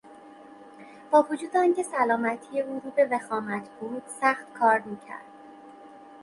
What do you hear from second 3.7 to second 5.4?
بود سخت کار میکرد.